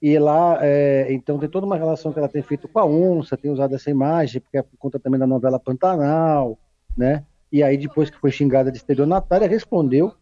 e 0.00 0.16
lá, 0.18 0.58
é, 0.62 1.12
então, 1.12 1.38
tem 1.38 1.48
toda 1.48 1.66
uma 1.66 1.76
relação 1.76 2.12
que 2.12 2.18
ela 2.18 2.28
tem 2.28 2.42
feito 2.42 2.68
com 2.68 2.78
a 2.78 2.86
onça, 2.86 3.36
tem 3.36 3.50
usado 3.50 3.74
essa 3.74 3.90
imagem, 3.90 4.40
porque 4.40 4.58
é 4.58 4.62
por 4.62 4.76
conta 4.78 4.98
também 4.98 5.18
da 5.18 5.26
novela 5.26 5.58
Pantanal, 5.58 6.56
né? 6.96 7.24
E 7.50 7.62
aí, 7.62 7.76
depois 7.76 8.08
que 8.08 8.18
foi 8.18 8.30
xingada 8.30 8.70
de 8.70 8.78
estelionatária, 8.78 9.48
respondeu, 9.48 10.14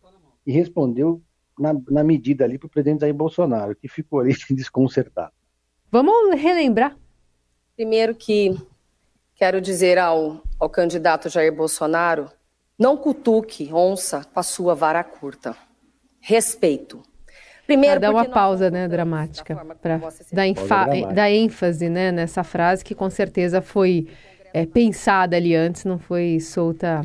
e 0.47 0.53
respondeu 0.53 1.21
na, 1.59 1.75
na 1.89 2.05
medida 2.05 2.45
ali 2.45 2.57
para 2.59 2.67
o 2.67 2.71
presidente 2.71 3.01
Jair 3.01 3.15
Bolsonaro, 3.15 3.77
que 3.77 3.89
ficou 3.89 4.21
ali 4.21 4.35
desconcertado. 4.51 5.33
Vamos 5.91 6.41
relembrar. 6.41 6.97
Primeiro 7.75 8.15
que 8.15 8.57
quero 9.35 9.61
dizer 9.61 9.99
ao, 9.99 10.43
ao 10.59 10.71
candidato 10.71 11.29
Jair 11.29 11.55
Bolsonaro, 11.55 12.31
não 12.79 12.97
cutuque 12.97 13.71
onça 13.73 14.25
com 14.25 14.41
a 14.41 14.43
sua 14.43 14.75
vara 14.75 15.05
curta. 15.05 15.55
Respeito 16.21 17.03
Primeiro, 17.67 18.01
dar 18.01 18.11
uma 18.11 18.25
pausa 18.25 18.71
né, 18.71 18.87
dramática 18.87 19.57
para 19.83 19.99
dar, 20.33 21.13
dar, 21.13 21.31
ênfase 21.31 21.89
né, 21.89 22.13
nessa 22.13 22.45
frase 22.45 22.85
que 22.85 22.95
com 22.95 23.11
certeza 23.11 23.61
foi 23.61 24.07
é, 24.55 24.65
pensada 24.65 25.37
ali 25.37 25.55
antes, 25.55 25.85
não 25.85 25.99
foi 25.99 26.39
solta 26.41 27.05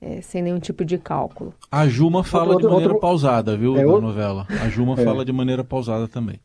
é, 0.00 0.20
sem 0.20 0.42
nenhum 0.42 0.58
tipo 0.58 0.84
de 0.84 0.98
cálculo. 0.98 1.54
A 1.70 1.86
Juma 1.86 2.24
fala 2.24 2.54
outro, 2.54 2.66
de 2.66 2.72
maneira 2.72 2.94
outro... 2.94 3.00
pausada, 3.00 3.56
viu, 3.56 3.76
é, 3.76 3.84
da 3.84 4.00
novela. 4.00 4.46
A 4.62 4.68
Juma 4.68 4.94
é. 4.94 5.04
fala 5.04 5.24
de 5.24 5.32
maneira 5.32 5.62
pausada 5.62 6.08
também. 6.08 6.40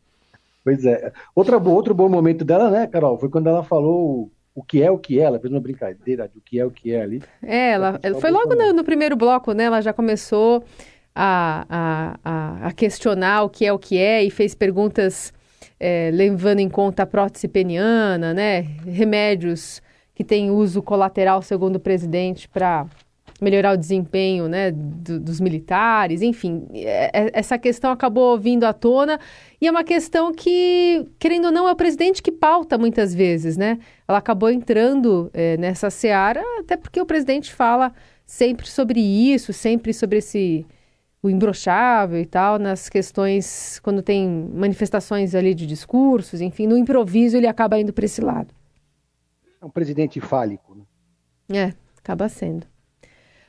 Pois 0.63 0.85
é. 0.85 1.11
Outra, 1.33 1.57
outro 1.57 1.93
bom 1.93 2.09
momento 2.09 2.43
dela, 2.43 2.69
né, 2.69 2.87
Carol, 2.87 3.17
foi 3.17 3.29
quando 3.29 3.47
ela 3.47 3.63
falou 3.63 4.31
o 4.55 4.63
que 4.63 4.81
é 4.81 4.89
o 4.89 4.97
que 4.97 5.19
é, 5.19 5.23
ela 5.23 5.39
fez 5.39 5.53
uma 5.53 5.59
brincadeira 5.59 6.27
de 6.27 6.37
o 6.37 6.41
que 6.41 6.59
é 6.59 6.65
o 6.65 6.71
que 6.71 6.93
é 6.93 7.01
ali. 7.01 7.21
É, 7.43 7.71
ela, 7.71 7.99
ela 8.01 8.19
foi 8.21 8.31
logo 8.31 8.55
no, 8.55 8.73
no, 8.73 8.83
primeiro 8.83 9.15
bloco, 9.15 9.51
né? 9.51 9.65
Ela 9.65 9.81
já 9.81 9.91
começou 9.91 10.63
a, 11.15 12.17
a, 12.23 12.67
a, 12.67 12.71
questionar 12.73 13.43
o 13.43 13.49
que 13.49 13.65
é 13.65 13.71
o 13.71 13.79
que 13.79 13.97
é 13.97 14.21
e 14.23 14.29
fez 14.29 14.53
perguntas 14.53 15.33
é, 15.79 16.11
levando 16.13 16.59
em 16.59 16.69
conta 16.69 17.03
a 17.03 17.05
prótese 17.05 17.47
peniana, 17.47 18.33
né? 18.33 18.61
Remédios 18.85 19.81
que 20.13 20.23
têm 20.23 20.51
uso 20.51 20.81
colateral, 20.81 21.41
segundo 21.41 21.77
o 21.77 21.79
presidente, 21.79 22.49
para 22.49 22.85
melhorar 23.41 23.73
o 23.73 23.77
desempenho 23.77 24.47
né, 24.47 24.71
do, 24.71 25.19
dos 25.19 25.41
militares, 25.41 26.21
enfim, 26.21 26.67
é, 26.73 27.11
é, 27.13 27.31
essa 27.33 27.57
questão 27.57 27.91
acabou 27.91 28.37
vindo 28.37 28.63
à 28.63 28.71
tona 28.71 29.19
e 29.59 29.67
é 29.67 29.71
uma 29.71 29.83
questão 29.83 30.33
que, 30.33 31.05
querendo 31.19 31.45
ou 31.45 31.51
não, 31.51 31.67
é 31.67 31.71
o 31.71 31.75
presidente 31.75 32.23
que 32.23 32.31
pauta 32.31 32.77
muitas 32.77 33.13
vezes, 33.13 33.57
né? 33.57 33.77
Ela 34.07 34.19
acabou 34.19 34.49
entrando 34.49 35.29
é, 35.33 35.57
nessa 35.57 35.89
seara, 35.89 36.41
até 36.59 36.77
porque 36.77 37.01
o 37.01 37.05
presidente 37.05 37.53
fala 37.53 37.93
sempre 38.25 38.67
sobre 38.67 39.01
isso, 39.01 39.51
sempre 39.51 39.93
sobre 39.93 40.19
esse 40.19 40.65
o 41.25 41.29
imbrochável 41.29 42.19
e 42.19 42.25
tal, 42.25 42.59
nas 42.59 42.87
questões, 42.87 43.79
quando 43.79 44.01
tem 44.03 44.29
manifestações 44.53 45.33
ali 45.33 45.55
de 45.55 45.65
discursos, 45.65 46.39
enfim, 46.39 46.67
no 46.67 46.77
improviso 46.77 47.35
ele 47.35 47.47
acaba 47.47 47.79
indo 47.79 47.91
para 47.91 48.05
esse 48.05 48.21
lado. 48.21 48.53
É 49.59 49.65
um 49.65 49.69
presidente 49.69 50.21
fálico, 50.21 50.75
né? 50.75 50.83
É, 51.49 51.73
acaba 51.97 52.29
sendo. 52.29 52.67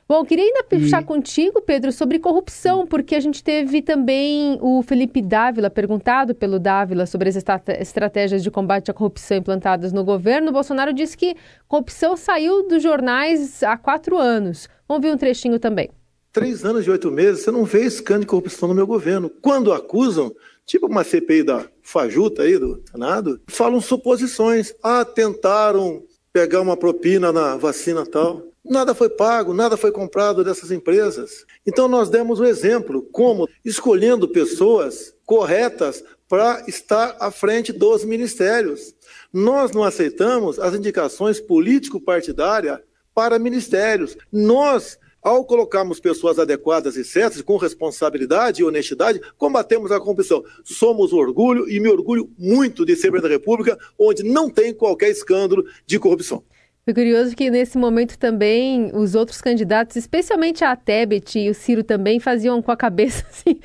Bom, 0.09 0.23
queria 0.23 0.45
ainda 0.45 0.63
puxar 0.63 1.03
e... 1.03 1.05
contigo, 1.05 1.61
Pedro, 1.61 1.91
sobre 1.91 2.17
corrupção, 2.17 2.87
porque 2.87 3.13
a 3.13 3.19
gente 3.19 3.43
teve 3.43 3.81
também 3.81 4.57
o 4.61 4.81
Felipe 4.81 5.21
Dávila, 5.21 5.69
perguntado 5.69 6.33
pelo 6.33 6.57
Dávila 6.57 7.05
sobre 7.05 7.29
as 7.29 7.35
estratégias 7.35 8.41
de 8.41 8.49
combate 8.49 8.89
à 8.89 8.93
corrupção 8.93 9.37
implantadas 9.37 9.91
no 9.91 10.03
governo. 10.03 10.49
O 10.49 10.53
Bolsonaro 10.53 10.93
disse 10.93 11.17
que 11.17 11.35
corrupção 11.67 12.15
saiu 12.15 12.67
dos 12.67 12.81
jornais 12.81 13.61
há 13.61 13.77
quatro 13.77 14.17
anos. 14.17 14.69
Vamos 14.87 15.05
ver 15.05 15.13
um 15.13 15.17
trechinho 15.17 15.59
também. 15.59 15.89
Três 16.31 16.63
anos 16.63 16.85
e 16.85 16.89
oito 16.89 17.11
meses, 17.11 17.43
você 17.43 17.51
não 17.51 17.65
vê 17.65 17.85
escândalo 17.85 18.21
de 18.21 18.27
corrupção 18.27 18.69
no 18.69 18.75
meu 18.75 18.85
governo. 18.85 19.29
Quando 19.41 19.73
acusam, 19.73 20.35
tipo 20.65 20.87
uma 20.87 21.03
CPI 21.03 21.43
da 21.43 21.67
Fajuta 21.81 22.43
aí, 22.43 22.57
do 22.57 22.81
Senado, 22.91 23.41
falam 23.47 23.81
suposições. 23.81 24.73
Ah, 24.83 25.03
tentaram 25.03 26.03
pegar 26.31 26.61
uma 26.61 26.77
propina 26.77 27.31
na 27.31 27.55
vacina 27.57 28.05
tal. 28.05 28.43
Nada 28.63 28.93
foi 28.93 29.09
pago, 29.09 29.53
nada 29.53 29.77
foi 29.77 29.91
comprado 29.91 30.43
dessas 30.43 30.71
empresas. 30.71 31.45
Então 31.65 31.87
nós 31.87 32.09
demos 32.09 32.39
o 32.39 32.45
exemplo 32.45 33.01
como 33.11 33.47
escolhendo 33.63 34.27
pessoas 34.27 35.15
corretas 35.25 36.03
para 36.27 36.65
estar 36.67 37.15
à 37.19 37.31
frente 37.31 37.71
dos 37.71 38.03
ministérios. 38.03 38.93
Nós 39.31 39.71
não 39.71 39.83
aceitamos 39.83 40.59
as 40.59 40.73
indicações 40.73 41.39
político-partidárias 41.39 42.79
para 43.15 43.39
ministérios. 43.39 44.17
Nós, 44.31 44.99
ao 45.21 45.43
colocarmos 45.45 45.99
pessoas 45.99 46.39
adequadas 46.39 46.95
e 46.95 47.03
certas, 47.03 47.41
com 47.41 47.57
responsabilidade 47.57 48.61
e 48.61 48.65
honestidade, 48.65 49.19
combatemos 49.37 49.91
a 49.91 49.99
corrupção. 49.99 50.43
Somos 50.63 51.13
orgulho 51.13 51.69
e 51.69 51.79
me 51.79 51.89
orgulho 51.89 52.29
muito 52.37 52.85
de 52.85 52.95
ser 52.95 53.11
da 53.21 53.27
República, 53.27 53.77
onde 53.97 54.23
não 54.23 54.49
tem 54.49 54.73
qualquer 54.73 55.09
escândalo 55.09 55.65
de 55.85 55.99
corrupção. 55.99 56.43
Foi 56.85 56.93
curioso 56.93 57.35
que 57.35 57.49
nesse 57.49 57.77
momento 57.77 58.17
também 58.17 58.91
os 58.95 59.13
outros 59.13 59.41
candidatos, 59.41 59.97
especialmente 59.97 60.63
a 60.63 60.73
Tebet 60.73 61.37
e 61.37 61.49
o 61.49 61.53
Ciro 61.53 61.83
também, 61.83 62.19
faziam 62.19 62.61
com 62.61 62.71
a 62.71 62.77
cabeça 62.77 63.25
assim. 63.29 63.59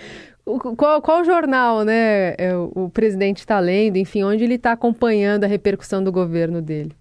Qual, 0.77 1.01
qual 1.01 1.25
jornal, 1.25 1.85
né, 1.85 2.35
é, 2.37 2.57
o 2.57 2.91
presidente 2.91 3.39
está 3.39 3.61
lendo, 3.61 3.97
enfim, 3.97 4.25
onde 4.25 4.43
ele 4.43 4.57
está 4.57 4.73
acompanhando 4.73 5.45
a 5.45 5.47
repercussão 5.47 6.03
do 6.03 6.11
governo 6.11 6.61
dele? 6.61 6.97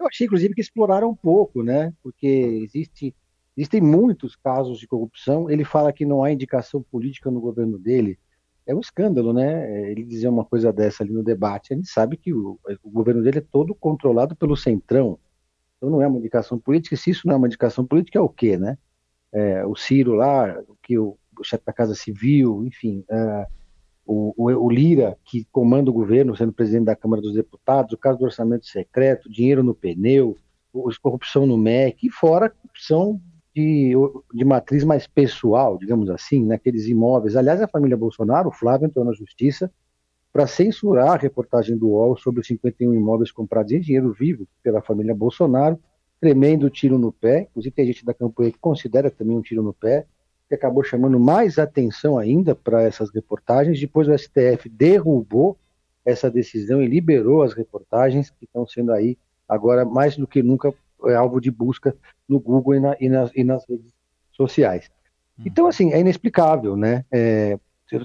Eu 0.00 0.06
achei, 0.06 0.26
inclusive, 0.26 0.54
que 0.54 0.62
exploraram 0.62 1.10
um 1.10 1.14
pouco, 1.14 1.62
né? 1.62 1.92
Porque 2.02 2.26
existe, 2.26 3.14
existem 3.60 3.80
muitos 3.80 4.34
casos 4.34 4.78
de 4.78 4.86
corrupção. 4.86 5.50
Ele 5.50 5.64
fala 5.64 5.92
que 5.92 6.06
não 6.06 6.24
há 6.24 6.32
indicação 6.32 6.82
política 6.82 7.30
no 7.30 7.40
governo 7.40 7.78
dele 7.78 8.18
é 8.66 8.74
um 8.74 8.80
escândalo, 8.80 9.32
né? 9.32 9.90
Ele 9.90 10.04
dizer 10.04 10.28
uma 10.28 10.44
coisa 10.44 10.72
dessa 10.72 11.02
ali 11.02 11.12
no 11.12 11.22
debate. 11.22 11.72
A 11.72 11.76
gente 11.76 11.88
sabe 11.88 12.16
que 12.16 12.32
o, 12.32 12.58
o, 12.82 12.90
governo 12.90 13.22
dele 13.22 13.38
é 13.38 13.44
todo 13.52 13.74
controlado 13.74 14.34
pelo 14.34 14.56
centrão. 14.56 15.18
Então 15.76 15.90
não 15.90 16.00
é 16.00 16.06
uma 16.06 16.18
indicação 16.18 16.58
política. 16.58 16.96
Se 16.96 17.10
isso 17.10 17.26
não 17.26 17.34
é 17.34 17.36
uma 17.36 17.46
indicação 17.48 17.84
política, 17.84 18.18
é 18.18 18.22
o 18.22 18.28
quê, 18.28 18.56
né? 18.56 18.78
É, 19.32 19.66
o 19.66 19.76
Ciro 19.76 20.14
lá, 20.14 20.56
que 20.82 20.98
o, 20.98 21.18
o 21.38 21.44
chefe 21.44 21.64
da 21.64 21.72
Casa 21.72 21.94
Civil, 21.94 22.64
enfim, 22.64 23.04
é, 23.10 23.46
o, 24.06 24.34
o, 24.36 24.70
Lira, 24.70 25.16
que 25.24 25.46
comanda 25.52 25.90
o 25.90 25.94
governo, 25.94 26.36
sendo 26.36 26.52
presidente 26.52 26.86
da 26.86 26.96
Câmara 26.96 27.20
dos 27.20 27.34
Deputados, 27.34 27.92
o 27.92 27.98
caso 27.98 28.18
do 28.18 28.24
orçamento 28.24 28.66
secreto, 28.66 29.30
dinheiro 29.30 29.62
no 29.62 29.74
pneu, 29.74 30.36
corrupção 31.02 31.46
no 31.46 31.56
MEC, 31.56 32.06
e 32.06 32.10
fora 32.10 32.50
corrupção 32.50 33.20
de, 33.54 33.92
de 34.32 34.44
matriz 34.44 34.84
mais 34.84 35.06
pessoal, 35.06 35.76
digamos 35.78 36.08
assim, 36.10 36.44
naqueles 36.44 36.86
imóveis. 36.86 37.36
Aliás, 37.36 37.60
a 37.60 37.68
família 37.68 37.96
Bolsonaro, 37.96 38.48
o 38.48 38.52
Flávio 38.52 38.86
entrou 38.86 39.04
na 39.04 39.12
justiça 39.12 39.70
para 40.32 40.46
censurar 40.46 41.10
a 41.10 41.16
reportagem 41.16 41.76
do 41.76 41.88
UOL 41.88 42.16
sobre 42.16 42.40
os 42.40 42.46
51 42.46 42.94
imóveis 42.94 43.32
comprados 43.32 43.72
em 43.72 43.80
dinheiro 43.80 44.12
vivo 44.12 44.46
pela 44.62 44.80
família 44.80 45.14
Bolsonaro, 45.14 45.78
tremendo 46.20 46.70
tiro 46.70 46.98
no 46.98 47.10
pé. 47.10 47.48
Inclusive, 47.50 47.74
tem 47.74 47.86
gente 47.86 48.04
da 48.04 48.14
campanha 48.14 48.52
que 48.52 48.58
considera 48.58 49.10
também 49.10 49.36
um 49.36 49.42
tiro 49.42 49.62
no 49.62 49.72
pé, 49.72 50.06
que 50.48 50.54
acabou 50.54 50.84
chamando 50.84 51.18
mais 51.18 51.58
atenção 51.58 52.16
ainda 52.16 52.54
para 52.54 52.82
essas 52.82 53.10
reportagens. 53.12 53.80
Depois, 53.80 54.06
o 54.06 54.16
STF 54.16 54.68
derrubou 54.68 55.56
essa 56.04 56.30
decisão 56.30 56.80
e 56.80 56.86
liberou 56.86 57.42
as 57.42 57.52
reportagens 57.52 58.30
que 58.30 58.44
estão 58.44 58.66
sendo 58.66 58.92
aí 58.92 59.18
agora 59.48 59.84
mais 59.84 60.16
do 60.16 60.26
que 60.26 60.42
nunca 60.42 60.72
alvo 61.16 61.40
de 61.40 61.50
busca 61.50 61.96
no 62.28 62.40
Google 62.40 62.74
e, 62.74 62.80
na, 62.80 62.96
e, 63.00 63.08
nas, 63.08 63.30
e 63.34 63.44
nas, 63.44 63.64
redes 63.68 63.92
sociais. 64.32 64.90
Uhum. 65.38 65.44
Então, 65.46 65.66
assim, 65.66 65.92
é 65.92 66.00
inexplicável, 66.00 66.76
né? 66.76 67.04
É, 67.10 67.58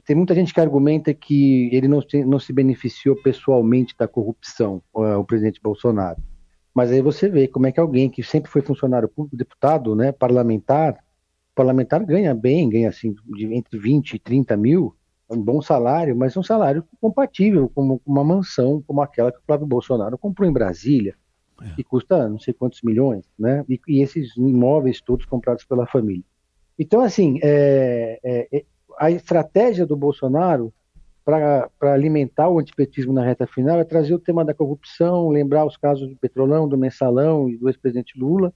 tem 0.05 0.15
muita 0.15 0.33
gente 0.33 0.53
que 0.53 0.59
argumenta 0.59 1.13
que 1.13 1.69
ele 1.71 1.87
não 1.87 2.01
se, 2.01 2.25
não 2.25 2.39
se 2.39 2.51
beneficiou 2.51 3.15
pessoalmente 3.21 3.95
da 3.97 4.07
corrupção, 4.07 4.81
o 4.93 5.23
presidente 5.23 5.61
Bolsonaro. 5.61 6.21
Mas 6.73 6.91
aí 6.91 7.01
você 7.01 7.29
vê 7.29 7.47
como 7.47 7.67
é 7.67 7.71
que 7.71 7.79
alguém 7.79 8.09
que 8.09 8.23
sempre 8.23 8.51
foi 8.51 8.61
funcionário 8.61 9.07
público, 9.07 9.37
deputado, 9.37 9.95
né, 9.95 10.11
parlamentar, 10.11 10.97
parlamentar 11.53 12.03
ganha 12.03 12.33
bem, 12.33 12.67
ganha 12.67 12.89
assim 12.89 13.15
de 13.27 13.53
entre 13.53 13.79
20 13.79 14.15
e 14.15 14.19
30 14.19 14.57
mil, 14.57 14.95
é 15.29 15.33
um 15.33 15.41
bom 15.41 15.61
salário, 15.61 16.15
mas 16.15 16.35
um 16.35 16.43
salário 16.43 16.83
compatível 16.99 17.69
com 17.73 17.99
uma 18.05 18.23
mansão 18.23 18.83
como 18.85 19.01
aquela 19.01 19.31
que 19.31 19.37
o 19.37 19.43
Flávio 19.45 19.65
Bolsonaro 19.65 20.17
comprou 20.17 20.47
em 20.47 20.53
Brasília, 20.53 21.15
é. 21.62 21.75
que 21.75 21.83
custa 21.83 22.27
não 22.27 22.39
sei 22.39 22.53
quantos 22.53 22.81
milhões, 22.81 23.25
né? 23.38 23.63
E, 23.69 23.79
e, 23.88 24.01
esses 24.01 24.35
imóveis 24.35 25.01
todos 25.01 25.25
comprados 25.25 25.63
pela 25.63 25.85
família. 25.85 26.24
Então, 26.77 27.01
assim, 27.01 27.39
é, 27.41 28.19
é, 28.24 28.57
é 28.57 28.65
a 28.97 29.12
estratégia 29.12 29.85
do 29.85 29.95
Bolsonaro 29.95 30.74
para 31.24 31.69
alimentar 31.81 32.50
o 32.50 32.59
antipetismo 32.59 33.12
na 33.12 33.25
reta 33.25 33.47
final 33.47 33.79
é 33.79 33.83
trazer 33.83 34.13
o 34.13 34.19
tema 34.19 34.45
da 34.45 34.53
corrupção, 34.53 35.29
lembrar 35.29 35.65
os 35.65 35.75
casos 35.75 36.07
do 36.07 36.15
Petrolão, 36.15 36.67
do 36.67 36.77
Mensalão 36.77 37.50
e 37.50 37.57
do 37.57 37.67
ex-presidente 37.67 38.17
Lula, 38.17 38.53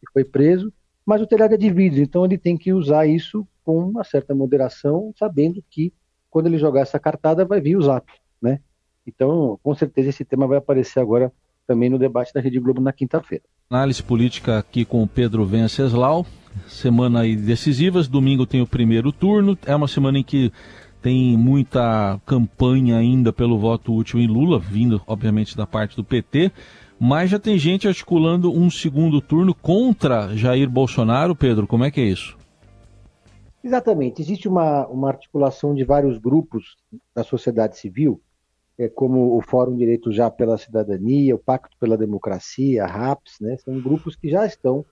que 0.00 0.12
foi 0.12 0.24
preso, 0.24 0.72
mas 1.04 1.20
o 1.20 1.26
telhado 1.26 1.54
é 1.54 1.56
de 1.56 1.68
vidro, 1.68 2.00
então 2.00 2.24
ele 2.24 2.38
tem 2.38 2.56
que 2.56 2.72
usar 2.72 3.06
isso 3.06 3.46
com 3.64 3.76
uma 3.78 4.04
certa 4.04 4.34
moderação, 4.34 5.12
sabendo 5.18 5.62
que 5.68 5.92
quando 6.30 6.46
ele 6.46 6.58
jogar 6.58 6.82
essa 6.82 6.98
cartada 6.98 7.44
vai 7.44 7.60
vir 7.60 7.76
o 7.76 7.82
zap, 7.82 8.06
né? 8.40 8.60
Então, 9.04 9.58
com 9.60 9.74
certeza 9.74 10.10
esse 10.10 10.24
tema 10.24 10.46
vai 10.46 10.58
aparecer 10.58 11.00
agora 11.00 11.32
também 11.72 11.88
no 11.88 11.98
debate 11.98 12.34
da 12.34 12.40
Rede 12.40 12.60
Globo 12.60 12.82
na 12.82 12.92
quinta-feira. 12.92 13.42
Análise 13.70 14.02
política 14.02 14.58
aqui 14.58 14.84
com 14.84 15.02
o 15.02 15.08
Pedro 15.08 15.46
Venceslau. 15.46 16.26
Semana 16.68 17.20
aí 17.20 17.34
decisivas, 17.34 18.06
domingo 18.06 18.44
tem 18.44 18.60
o 18.60 18.66
primeiro 18.66 19.10
turno. 19.10 19.56
É 19.64 19.74
uma 19.74 19.88
semana 19.88 20.18
em 20.18 20.22
que 20.22 20.52
tem 21.00 21.34
muita 21.34 22.20
campanha 22.26 22.98
ainda 22.98 23.32
pelo 23.32 23.58
voto 23.58 23.94
útil 23.94 24.20
em 24.20 24.26
Lula, 24.26 24.58
vindo 24.58 25.00
obviamente 25.06 25.56
da 25.56 25.66
parte 25.66 25.96
do 25.96 26.04
PT, 26.04 26.52
mas 27.00 27.30
já 27.30 27.38
tem 27.38 27.58
gente 27.58 27.88
articulando 27.88 28.52
um 28.52 28.70
segundo 28.70 29.18
turno 29.22 29.54
contra 29.54 30.36
Jair 30.36 30.68
Bolsonaro. 30.68 31.34
Pedro, 31.34 31.66
como 31.66 31.84
é 31.84 31.90
que 31.90 32.02
é 32.02 32.04
isso? 32.04 32.36
Exatamente. 33.64 34.20
Existe 34.20 34.46
uma, 34.46 34.86
uma 34.88 35.08
articulação 35.08 35.74
de 35.74 35.84
vários 35.84 36.18
grupos 36.18 36.76
da 37.14 37.24
sociedade 37.24 37.78
civil 37.78 38.20
como 38.88 39.36
o 39.36 39.40
Fórum 39.40 39.76
Direito 39.76 40.12
Já 40.12 40.30
pela 40.30 40.58
Cidadania, 40.58 41.34
o 41.34 41.38
Pacto 41.38 41.76
pela 41.78 41.96
Democracia, 41.96 42.84
a 42.84 42.86
RAPS, 42.86 43.40
né, 43.40 43.56
são 43.58 43.80
grupos 43.80 44.16
que 44.16 44.28
já 44.28 44.46
estão, 44.46 44.84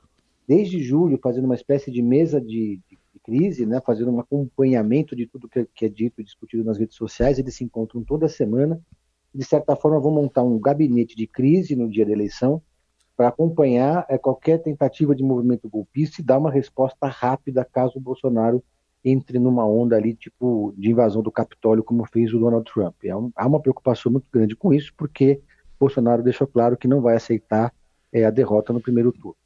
desde 0.46 0.82
julho, 0.82 1.18
fazendo 1.22 1.44
uma 1.44 1.54
espécie 1.54 1.90
de 1.90 2.02
mesa 2.02 2.40
de, 2.40 2.80
de 2.88 2.98
crise, 3.24 3.66
né, 3.66 3.80
fazendo 3.84 4.10
um 4.10 4.20
acompanhamento 4.20 5.14
de 5.14 5.26
tudo 5.26 5.48
que, 5.48 5.66
que 5.74 5.86
é 5.86 5.88
dito 5.88 6.20
e 6.20 6.24
discutido 6.24 6.64
nas 6.64 6.78
redes 6.78 6.96
sociais. 6.96 7.38
Eles 7.38 7.54
se 7.54 7.64
encontram 7.64 8.02
toda 8.02 8.28
semana. 8.28 8.80
De 9.32 9.44
certa 9.44 9.76
forma, 9.76 10.00
vão 10.00 10.10
montar 10.10 10.42
um 10.42 10.58
gabinete 10.58 11.14
de 11.14 11.26
crise 11.26 11.76
no 11.76 11.88
dia 11.88 12.04
da 12.04 12.12
eleição 12.12 12.60
para 13.16 13.28
acompanhar 13.28 14.06
é, 14.08 14.16
qualquer 14.16 14.62
tentativa 14.62 15.14
de 15.14 15.22
movimento 15.22 15.68
golpista 15.68 16.20
e 16.20 16.24
dar 16.24 16.38
uma 16.38 16.50
resposta 16.50 17.06
rápida 17.06 17.64
caso 17.64 17.98
o 17.98 18.00
Bolsonaro 18.00 18.64
entre 19.04 19.38
numa 19.38 19.66
onda 19.66 19.96
ali, 19.96 20.14
tipo, 20.14 20.74
de 20.76 20.90
invasão 20.90 21.22
do 21.22 21.32
Capitólio, 21.32 21.82
como 21.84 22.04
fez 22.06 22.32
o 22.34 22.38
Donald 22.38 22.70
Trump. 22.70 22.96
É 23.04 23.16
um, 23.16 23.30
há 23.34 23.46
uma 23.46 23.60
preocupação 23.60 24.12
muito 24.12 24.26
grande 24.32 24.54
com 24.54 24.72
isso, 24.72 24.92
porque 24.96 25.40
Bolsonaro 25.78 26.22
deixou 26.22 26.46
claro 26.46 26.76
que 26.76 26.86
não 26.86 27.00
vai 27.00 27.16
aceitar 27.16 27.72
é, 28.12 28.24
a 28.24 28.30
derrota 28.30 28.72
no 28.72 28.80
primeiro 28.80 29.12
turno. 29.12 29.36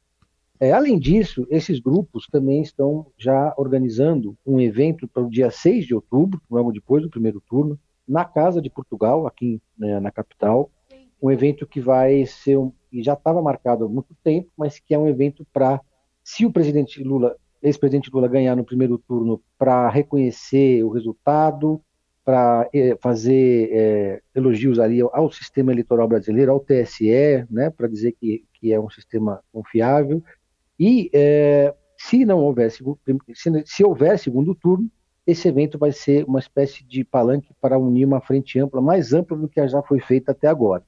É, 0.59 0.71
além 0.71 0.97
disso, 0.97 1.45
esses 1.49 1.79
grupos 1.79 2.27
também 2.27 2.61
estão 2.61 3.07
já 3.17 3.53
organizando 3.57 4.37
um 4.45 4.59
evento 4.59 5.07
para 5.07 5.23
o 5.23 5.29
dia 5.29 5.51
6 5.51 5.85
de 5.85 5.93
outubro, 5.93 6.41
logo 6.49 6.71
depois 6.71 7.03
do 7.03 7.09
primeiro 7.09 7.41
turno, 7.41 7.79
na 8.07 8.23
Casa 8.23 8.61
de 8.61 8.69
Portugal, 8.69 9.27
aqui 9.27 9.61
né, 9.77 9.99
na 9.99 10.11
capital. 10.11 10.69
Um 11.21 11.31
evento 11.31 11.65
que 11.67 11.81
vai 11.81 12.25
ser, 12.25 12.57
um, 12.57 12.71
e 12.91 13.03
já 13.03 13.13
estava 13.13 13.41
marcado 13.41 13.85
há 13.85 13.89
muito 13.89 14.15
tempo, 14.23 14.49
mas 14.57 14.79
que 14.79 14.93
é 14.93 14.97
um 14.97 15.07
evento 15.07 15.45
para, 15.51 15.81
se 16.23 16.45
o 16.45 16.51
presidente 16.51 17.03
Lula, 17.03 17.35
ex-presidente 17.61 18.09
Lula 18.13 18.27
ganhar 18.27 18.55
no 18.55 18.63
primeiro 18.63 18.97
turno, 18.97 19.41
para 19.57 19.89
reconhecer 19.89 20.83
o 20.83 20.89
resultado, 20.89 21.81
para 22.23 22.67
é, 22.73 22.97
fazer 23.01 23.69
é, 23.71 24.21
elogios 24.33 24.79
ali 24.79 24.99
ao, 25.01 25.31
sistema 25.31 25.71
eleitoral 25.71 26.07
brasileiro, 26.07 26.51
ao 26.51 26.59
TSE, 26.59 27.45
né, 27.49 27.69
para 27.69 27.87
dizer 27.87 28.13
que, 28.13 28.43
que 28.53 28.73
é 28.73 28.79
um 28.79 28.89
sistema 28.89 29.41
confiável, 29.53 30.23
e 30.79 31.09
é, 31.13 31.73
se 31.97 32.25
não 32.25 32.39
houver 32.39 32.71
se, 32.71 32.83
se 33.65 33.83
houver 33.83 34.17
segundo 34.19 34.55
turno, 34.55 34.89
esse 35.25 35.47
evento 35.47 35.77
vai 35.77 35.91
ser 35.91 36.25
uma 36.25 36.39
espécie 36.39 36.83
de 36.83 37.03
palanque 37.03 37.53
para 37.59 37.79
unir 37.79 38.05
uma 38.05 38.21
frente 38.21 38.59
ampla, 38.59 38.81
mais 38.81 39.13
ampla 39.13 39.37
do 39.37 39.47
que 39.47 39.65
já 39.67 39.81
foi 39.81 39.99
feita 39.99 40.31
até 40.31 40.47
agora. 40.47 40.83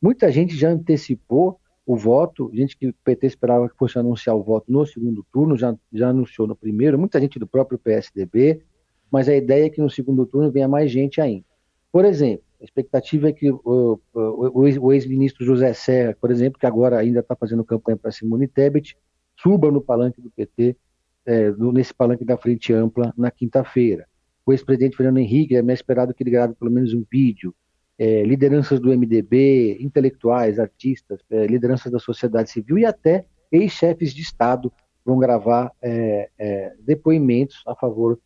Muita 0.00 0.30
gente 0.30 0.56
já 0.56 0.70
antecipou 0.70 1.60
o 1.86 1.96
voto, 1.96 2.50
gente 2.52 2.76
que 2.76 2.88
o 2.88 2.94
PT 3.04 3.26
esperava 3.26 3.68
que 3.68 3.76
fosse 3.76 3.98
anunciar 3.98 4.36
o 4.36 4.42
voto 4.42 4.70
no 4.70 4.86
segundo 4.86 5.24
turno, 5.32 5.56
já, 5.56 5.76
já 5.92 6.10
anunciou 6.10 6.46
no 6.46 6.54
primeiro, 6.54 6.98
muita 6.98 7.20
gente 7.20 7.38
do 7.38 7.46
próprio 7.46 7.78
PSDB, 7.78 8.62
mas 9.10 9.28
a 9.28 9.34
ideia 9.34 9.66
é 9.66 9.70
que 9.70 9.80
no 9.80 9.90
segundo 9.90 10.24
turno 10.24 10.52
venha 10.52 10.68
mais 10.68 10.90
gente 10.90 11.20
ainda. 11.20 11.44
Por 11.90 12.04
exemplo, 12.04 12.44
a 12.60 12.64
expectativa 12.64 13.28
é 13.28 13.32
que 13.32 13.50
o, 13.50 14.00
o, 14.14 14.80
o 14.80 14.92
ex-ministro 14.92 15.44
José 15.44 15.72
Serra, 15.72 16.16
por 16.20 16.30
exemplo, 16.30 16.60
que 16.60 16.66
agora 16.66 16.98
ainda 16.98 17.20
está 17.20 17.34
fazendo 17.34 17.64
campanha 17.64 17.96
para 17.96 18.12
Simone 18.12 18.46
Tebet, 18.46 18.96
suba 19.36 19.70
no 19.70 19.80
palanque 19.80 20.20
do 20.20 20.30
PT, 20.30 20.76
é, 21.26 21.50
nesse 21.52 21.94
palanque 21.94 22.24
da 22.24 22.36
Frente 22.36 22.72
Ampla, 22.72 23.12
na 23.16 23.30
quinta-feira. 23.30 24.06
O 24.44 24.52
ex-presidente 24.52 24.96
Fernando 24.96 25.18
Henrique 25.18 25.56
é 25.56 25.72
esperado 25.72 26.14
que 26.14 26.22
ele 26.22 26.30
grave 26.30 26.54
pelo 26.54 26.70
menos 26.70 26.92
um 26.92 27.04
vídeo. 27.10 27.54
É, 28.02 28.22
lideranças 28.22 28.80
do 28.80 28.88
MDB, 28.88 29.76
intelectuais, 29.78 30.58
artistas, 30.58 31.20
é, 31.30 31.46
lideranças 31.46 31.92
da 31.92 31.98
sociedade 31.98 32.50
civil 32.50 32.78
e 32.78 32.86
até 32.86 33.26
ex-chefes 33.52 34.14
de 34.14 34.22
Estado 34.22 34.72
vão 35.04 35.18
gravar 35.18 35.70
é, 35.82 36.30
é, 36.38 36.72
depoimentos 36.80 37.62
a 37.66 37.74
favor 37.74 38.18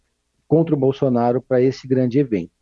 contra 0.47 0.77
o 0.77 0.79
Bolsonaro 0.79 1.43
para 1.43 1.61
esse 1.61 1.89
grande 1.89 2.21
evento. 2.21 2.53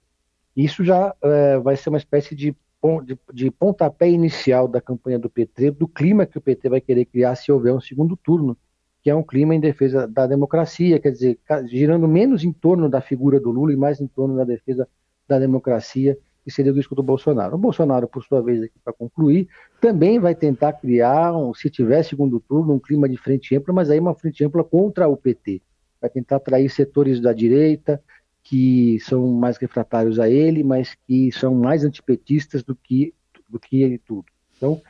Isso 0.56 0.82
já 0.82 1.14
é, 1.22 1.58
vai 1.58 1.76
ser 1.76 1.90
uma 1.90 1.98
espécie 1.98 2.34
de 2.34 2.56
de, 3.04 3.16
de 3.32 3.50
pontapé 3.50 4.10
inicial 4.10 4.66
da 4.66 4.80
campanha 4.80 5.18
do 5.18 5.30
PT, 5.30 5.70
do 5.70 5.86
clima 5.86 6.26
que 6.26 6.36
o 6.36 6.40
PT 6.40 6.68
vai 6.68 6.80
querer 6.80 7.04
criar 7.04 7.36
se 7.36 7.52
houver 7.52 7.72
um 7.72 7.80
segundo 7.80 8.16
turno, 8.16 8.56
que 9.02 9.10
é 9.10 9.14
um 9.14 9.22
clima 9.22 9.54
em 9.54 9.60
defesa 9.60 10.06
da 10.06 10.26
democracia, 10.26 10.98
quer 10.98 11.12
dizer, 11.12 11.38
girando 11.66 12.08
menos 12.08 12.42
em 12.44 12.52
torno 12.52 12.88
da 12.88 13.00
figura 13.00 13.38
do 13.38 13.50
Lula 13.50 13.72
e 13.72 13.76
mais 13.76 14.00
em 14.00 14.06
torno 14.06 14.36
da 14.36 14.44
defesa 14.44 14.88
da 15.28 15.38
democracia, 15.38 16.18
que 16.44 16.50
seria 16.50 16.72
o 16.72 16.74
risco 16.74 16.94
do 16.94 17.02
Bolsonaro. 17.02 17.54
O 17.54 17.58
Bolsonaro, 17.58 18.08
por 18.08 18.24
sua 18.24 18.42
vez, 18.42 18.62
aqui 18.62 18.78
para 18.84 18.92
concluir, 18.92 19.48
também 19.80 20.18
vai 20.18 20.34
tentar 20.34 20.72
criar, 20.74 21.32
um, 21.32 21.54
se 21.54 21.70
tiver 21.70 22.02
segundo 22.02 22.40
turno, 22.40 22.74
um 22.74 22.78
clima 22.78 23.08
de 23.08 23.16
frente 23.16 23.54
ampla, 23.56 23.72
mas 23.72 23.90
aí 23.90 23.98
uma 23.98 24.14
frente 24.14 24.44
ampla 24.44 24.64
contra 24.64 25.08
o 25.08 25.16
PT. 25.16 25.62
Vai 26.00 26.10
tentar 26.10 26.36
atrair 26.36 26.68
setores 26.68 27.20
da 27.20 27.32
direita, 27.32 28.02
que 28.42 28.98
são 29.00 29.28
mais 29.28 29.56
refratários 29.56 30.18
a 30.18 30.28
ele, 30.28 30.64
mas 30.64 30.96
que 31.06 31.30
são 31.30 31.54
mais 31.54 31.84
antipetistas 31.84 32.64
do 32.64 32.74
que, 32.74 33.14
do 33.48 33.58
que 33.58 33.82
ele 33.82 33.98
tudo. 33.98 34.24
Então, 34.56 34.80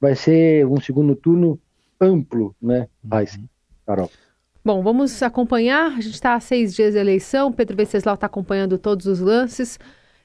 vai 0.00 0.14
ser 0.14 0.64
um 0.66 0.80
segundo 0.80 1.16
turno 1.16 1.58
amplo, 2.00 2.54
né, 2.62 2.88
Raiz, 3.10 3.34
uhum. 3.34 3.48
Carol? 3.84 4.10
Bom, 4.64 4.82
vamos 4.82 5.22
acompanhar. 5.22 5.86
A 5.86 6.00
gente 6.00 6.14
está 6.14 6.34
há 6.34 6.40
seis 6.40 6.74
dias 6.74 6.92
de 6.92 7.00
eleição. 7.00 7.50
Pedro 7.50 7.76
Venceslau 7.76 8.14
está 8.14 8.26
acompanhando 8.26 8.78
todos 8.78 9.06
os 9.06 9.18
lances 9.18 9.78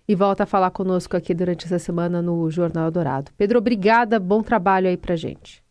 e 0.07 0.15
volta 0.15 0.43
a 0.43 0.45
falar 0.45 0.71
conosco 0.71 1.17
aqui 1.17 1.33
durante 1.33 1.65
essa 1.65 1.79
semana 1.79 2.21
no 2.21 2.49
Jornal 2.49 2.91
Dourado. 2.91 3.31
Pedro, 3.37 3.59
obrigada. 3.59 4.19
Bom 4.19 4.41
trabalho 4.41 4.87
aí 4.87 4.97
para 4.97 5.15
gente. 5.15 5.63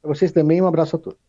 Para 0.00 0.14
vocês 0.14 0.30
também, 0.30 0.62
um 0.62 0.66
abraço 0.66 0.96
a 0.96 0.98
todos. 0.98 1.25